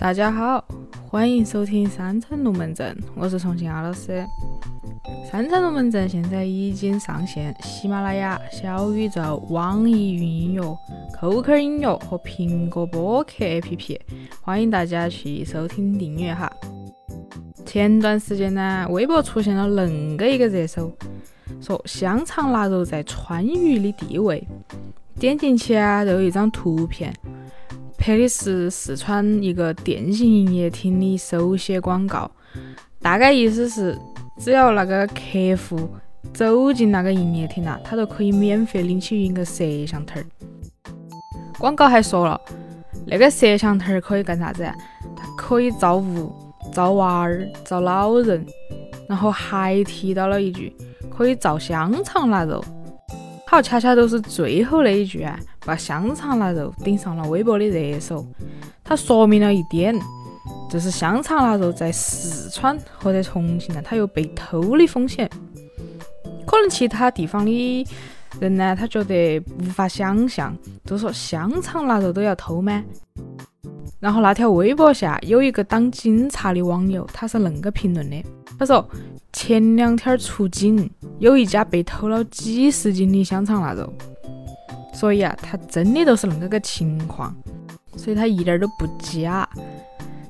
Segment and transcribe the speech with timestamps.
[0.00, 0.64] 大家好，
[1.10, 4.24] 欢迎收听三层龙门阵，我是重庆阿老师。
[5.30, 10.78] 三层龙门阵现在已经上线喜马拉雅、小宇宙、网易云音乐、
[11.20, 14.00] QQ 音乐和苹果播客 APP，
[14.40, 16.50] 欢迎大家去收听订阅哈。
[17.66, 20.90] 前段时间呢，微博出现了恁个一个热搜，
[21.60, 24.48] 说香肠腊肉在川渝的地位。
[25.18, 27.14] 点进去啊，就有一张图片，
[28.00, 32.30] 拍的是四川一个电信营业厅的手写广告，
[33.02, 33.96] 大概意思是，
[34.38, 35.86] 只要那个客户
[36.32, 40.24] 走进那个营业厅了，他就可以免费领取一个摄像头儿。
[41.58, 42.40] 广告还说了，
[43.06, 44.64] 那个摄像头儿可以干啥子？
[45.14, 46.32] 它可以照屋、
[46.72, 48.46] 照娃儿、照老人，
[49.06, 50.74] 然后还提到了一句，
[51.10, 52.64] 可以照香肠腊肉。
[53.50, 58.24] 好，恰恰都是最后那一句啊，把香肠腊肉顶上了微博的热搜。
[58.84, 59.92] 它说明了一点，
[60.70, 65.28] 就是香肠腊肉在四川或者重庆呢，它有被偷的风险。
[66.46, 67.84] 可能其他地方的
[68.38, 72.80] 人呢，他觉得无法想象，都说香肠腊肉都要偷吗？
[73.98, 78.24] 然后那条微博下有一个当警察的网友，他是恁个评论的，
[78.56, 78.88] 他说。
[79.32, 83.92] 前两天出警，有一家被偷了几十斤的香肠腊肉，
[84.94, 87.34] 所以啊，他真的都是恁个个情况，
[87.94, 89.46] 所以他一点都不假。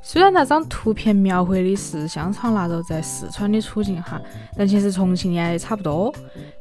[0.00, 4.18] 虽然那张图片描绘的是香肠腊肉在四川的处境哈，
[4.56, 6.10] 但其实重庆呢也差不多。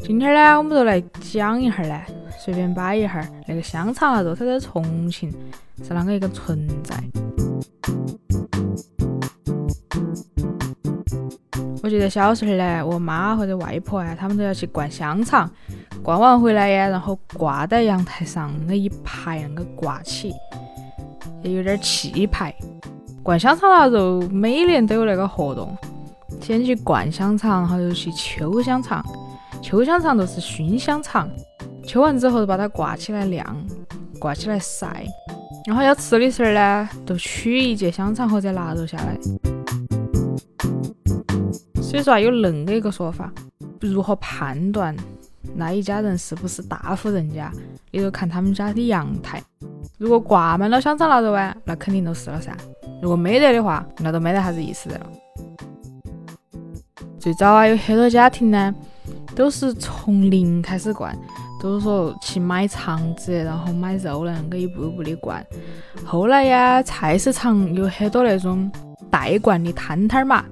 [0.03, 2.02] 今天呢，我们就来讲一下呢，
[2.38, 5.33] 随便摆一下那个香肠腊肉，它在重庆
[5.81, 7.02] 是啷个一个存在。
[11.88, 15.50] 我记得小时候呢，我妈或者外婆啊，他们都要去灌香肠，
[16.04, 20.34] 灌完回来呀，然后挂在阳台上那一排那个挂起，
[21.44, 22.54] 也有点气派。
[23.24, 25.73] 灌香肠腊肉每年都有那个活动，
[26.42, 29.02] 先去灌香肠，然后又去秋香肠。
[29.61, 31.30] 秋香肠都是熏香肠，
[31.86, 33.45] 秋完之后就把它挂起来晾，
[34.20, 35.06] 挂起来晒。
[35.66, 39.57] 然后要吃的时候呢，就取一节香肠或者腊肉下来。
[41.87, 43.31] 所以说啊，有恁个一个说法，
[43.80, 44.93] 如何判断
[45.55, 47.49] 那一家人是不是大户人家？
[47.92, 49.42] 你就看他们家的阳台，
[49.98, 52.53] 如果挂满了香肠腊肉啊，那肯定都是了噻。
[53.02, 55.08] 如果没得的话，那都没得啥子意思的了。
[57.17, 58.75] 最早啊，有很多家庭呢，
[59.33, 61.17] 都是从零开始灌，
[61.61, 65.42] 都是说去买肠子，然后买肉，那个一步一步的灌。
[66.04, 68.69] 后来呀，菜市场有很多那种
[69.09, 70.43] 代灌的摊摊儿嘛。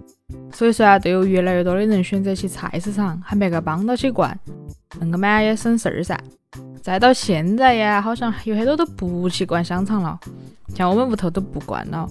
[0.55, 4.33] 所以说啊，都有越来越多的人选择去菜市场喊别个帮到去灌，
[5.01, 6.17] 恁个嘛也省事儿噻。
[6.81, 10.17] 再到现在呀，好像有很多都不去灌香肠了，
[10.73, 12.09] 像我们屋头都不灌了。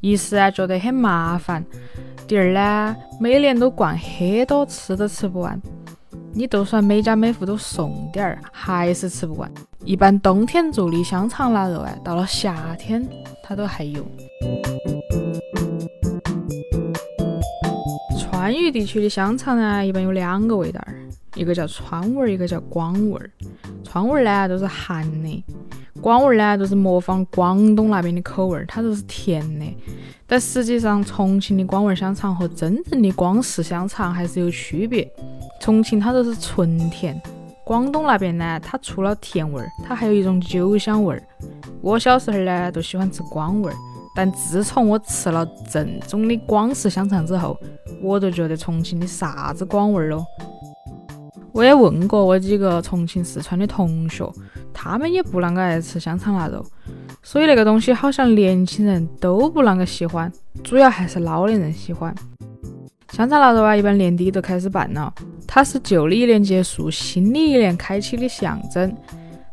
[0.00, 1.64] 一是啊觉得很麻烦，
[2.28, 5.60] 第二呢每年都灌很多，吃都吃不完。
[6.32, 9.50] 你就算每家每户都送点儿，还是吃不完。
[9.84, 13.04] 一般冬天做的香肠腊肉啊，到了夏天
[13.42, 14.06] 它都还有。
[18.50, 20.98] 川渝地区的香肠呢，一般有两个味道儿，
[21.36, 23.30] 一个叫川味儿，一个叫广味儿。
[23.84, 25.44] 川味儿呢都是咸的，
[26.00, 29.64] 广味儿呢都是模仿广东那边的口味儿，它都是甜的。
[30.26, 35.08] 但实际上，重庆的广味香肠和真正的广式香肠还是有区别。
[35.60, 37.22] 重庆它都是纯甜，
[37.64, 41.22] 广东那边呢，它除了甜味儿，它还有一种酒香味儿。
[41.80, 43.76] 我小时候呢，都喜欢吃广味儿。
[44.14, 47.56] 但自从我吃了正宗的广式香肠之后，
[48.02, 50.24] 我就觉得重庆的啥子广味儿咯。
[51.52, 54.30] 我也问过我几个重庆、四川的同学，
[54.72, 56.64] 他们也不啷个爱吃香肠腊肉，
[57.22, 60.32] 所以那个东西好像年轻人都不啷个喜欢，
[60.62, 62.14] 主要还是老年人喜欢。
[63.12, 65.12] 香肠腊肉啊，一般年底就开始办了，
[65.46, 68.94] 它是旧的一年结束、新的一年开启的象征，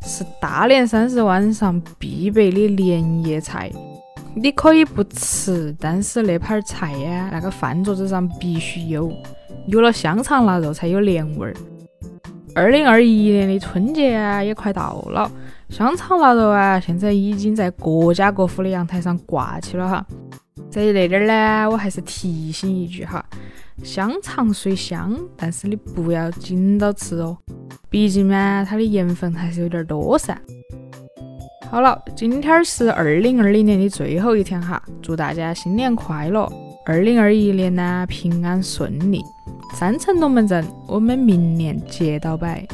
[0.02, 3.72] 是大年三十晚上必备的年夜菜。
[4.40, 9.12] 你可以不吃，但是那盘菜呀，那个饭桌子上必须有，
[9.66, 11.56] 有了香肠腊肉才有年味儿。
[12.54, 15.30] 二零二一年的春节啊，也快到了，
[15.70, 20.06] 香肠腊肉啊，现在已经在各家各户的阳台上挂起了哈。
[20.70, 23.26] 在那点儿呢，我还是提醒一句哈，
[23.84, 27.36] 香肠虽香，但是你不要紧到吃哦，
[27.90, 30.40] 毕竟嘛，它的盐分还是有点多噻。
[31.70, 36.50] 好了，今天是二零二零年的最后一天哈，祝大家新年快乐，
[36.86, 39.22] 二零二一年呢平安顺利。
[39.76, 42.66] 三层龙门阵，我们明年接到摆。